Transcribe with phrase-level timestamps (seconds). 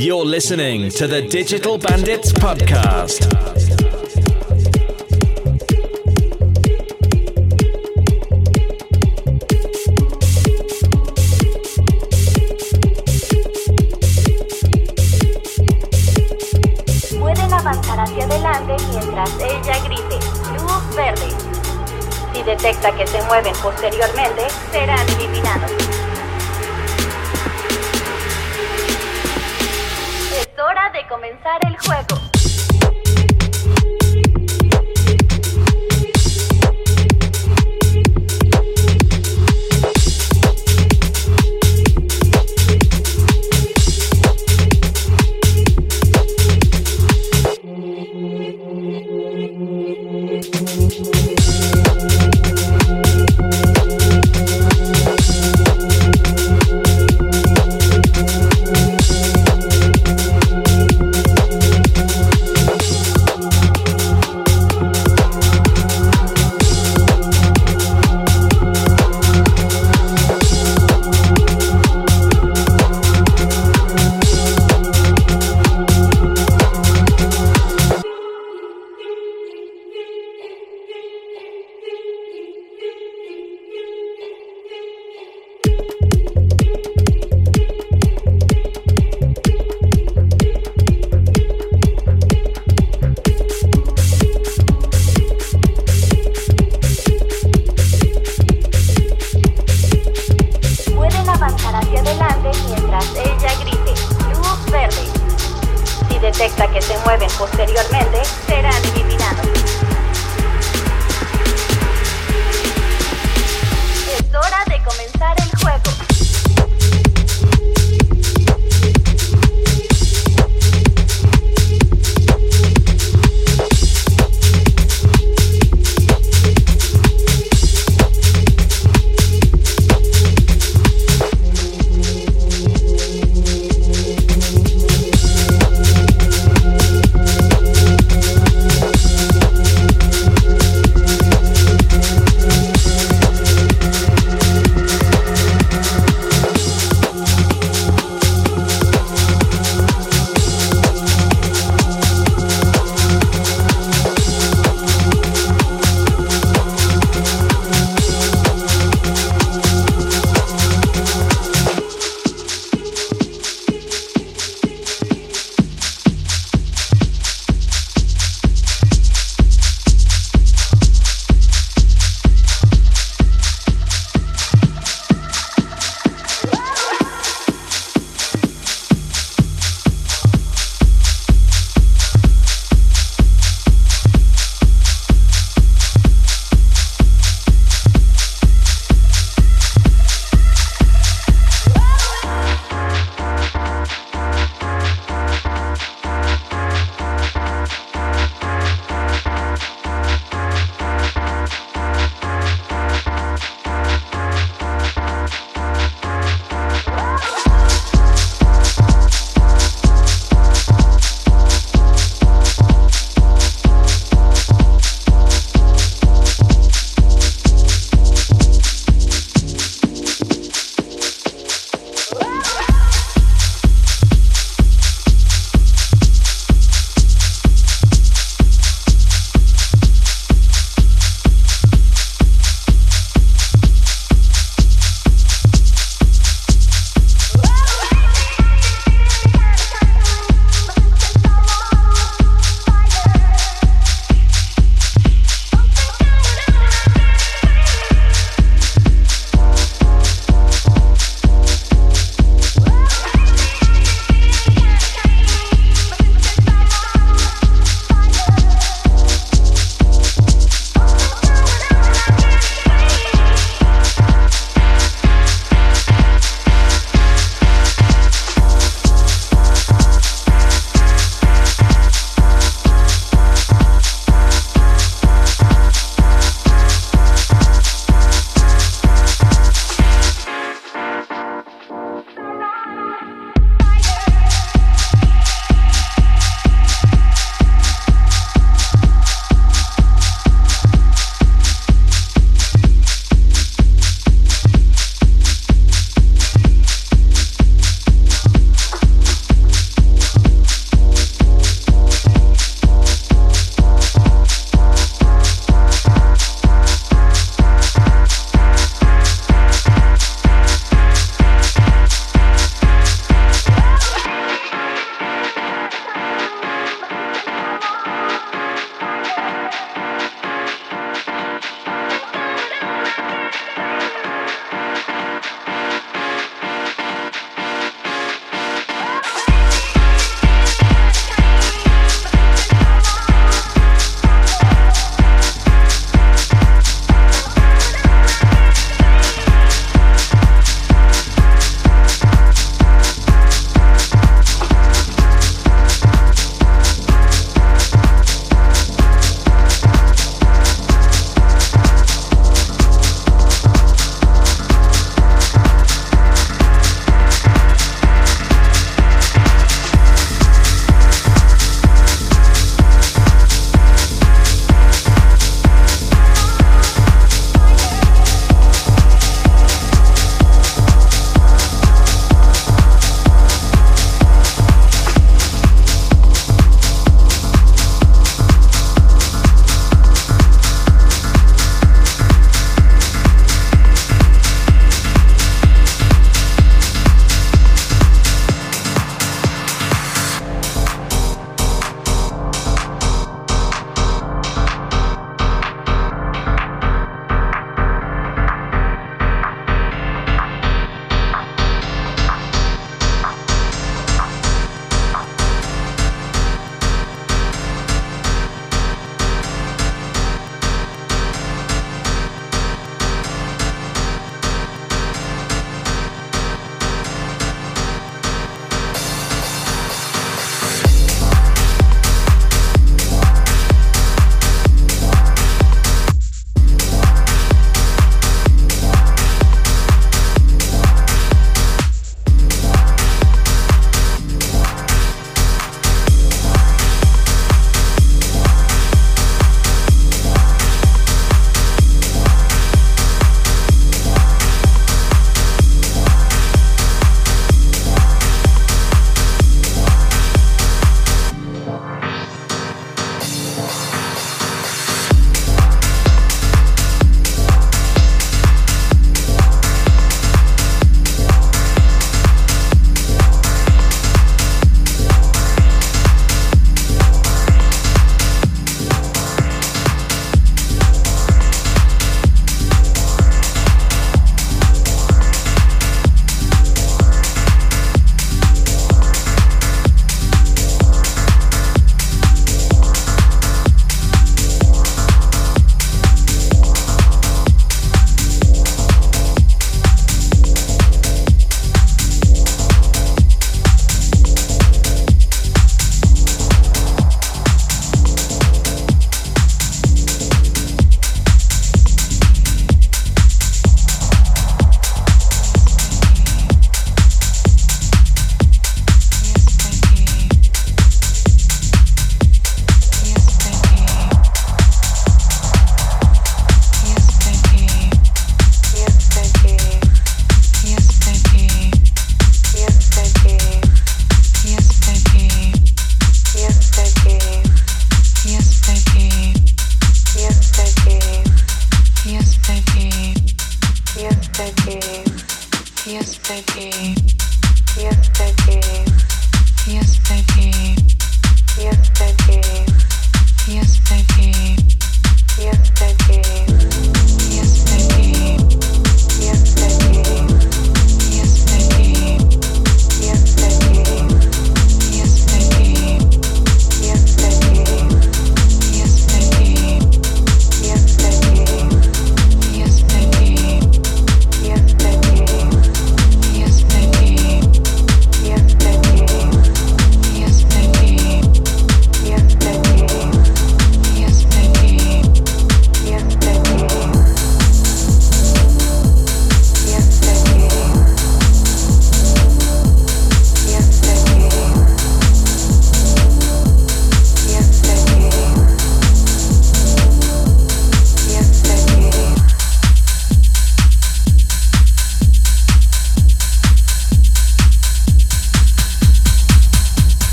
[0.00, 3.20] You're listening to the Digital Bandits Podcast.
[17.18, 20.18] Pueden avanzar hacia adelante mientras ella grite
[20.62, 21.28] luz verde.
[22.32, 25.99] Si detecta que se mueven posteriormente, serán eliminados.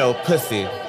[0.00, 0.79] No pussy.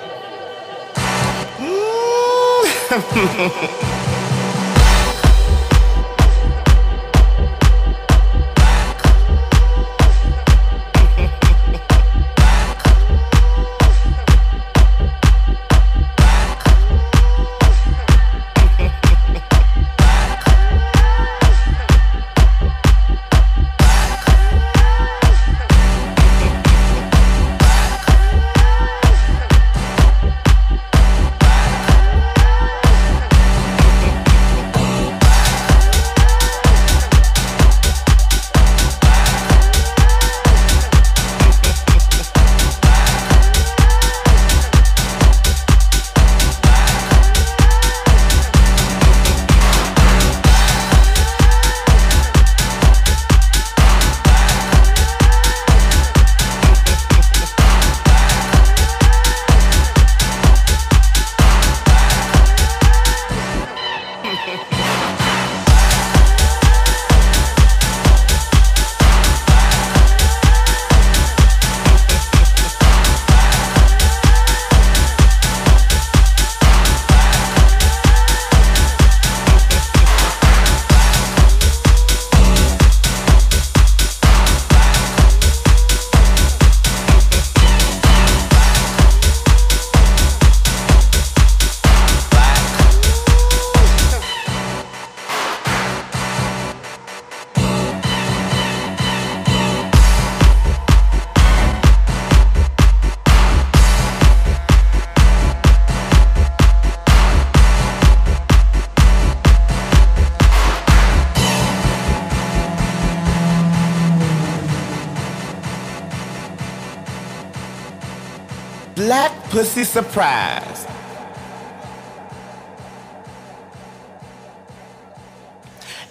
[119.52, 120.88] pussy surprise.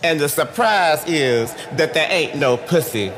[0.03, 3.11] And the surprise is that there ain't no pussy.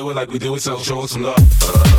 [0.00, 1.89] like we do it, so show us some love.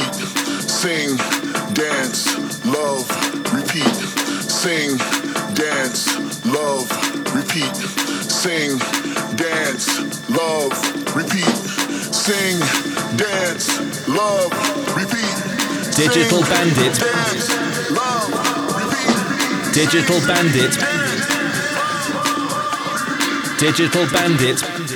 [0.00, 0.14] repeat.
[0.68, 1.16] Sing,
[1.74, 3.06] dance, love,
[3.52, 3.94] repeat.
[4.48, 4.96] Sing,
[5.54, 6.88] dance, love,
[7.34, 7.74] repeat.
[8.30, 8.78] Sing,
[9.36, 10.72] dance, love,
[11.14, 11.56] repeat.
[12.12, 12.58] Sing,
[13.16, 14.50] dance, love,
[14.96, 15.36] repeat.
[15.96, 16.98] Digital Bandit.
[16.98, 17.48] Dance,
[17.90, 18.30] love,
[18.76, 19.74] repeat.
[19.74, 20.72] Digital Bandit.
[23.58, 24.60] Digital Bandit.
[24.60, 24.89] Digital Bandit.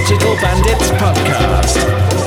[0.00, 2.19] Digital Bandits Podcast.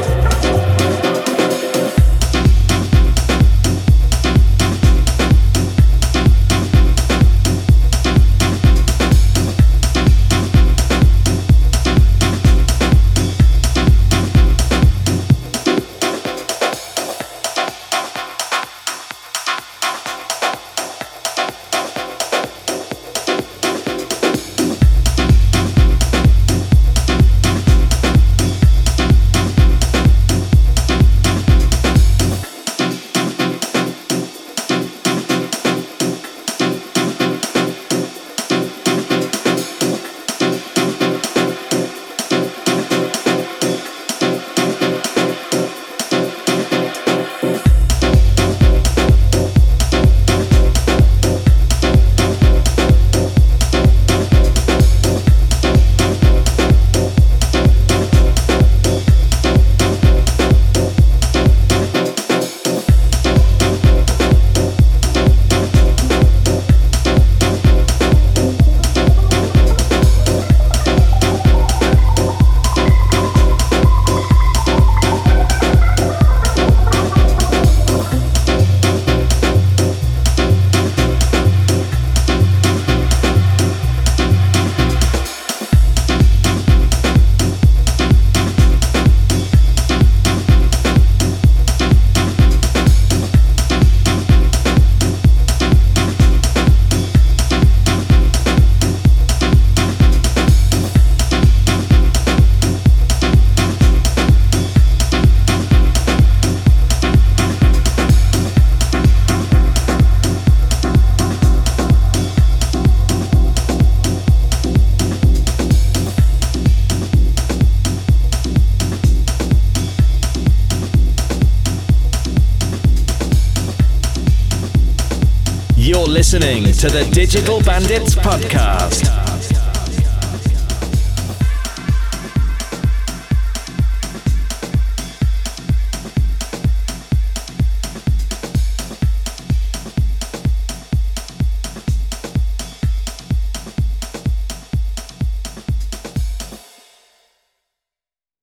[126.33, 129.12] Listening to the Digital Bandits Podcast.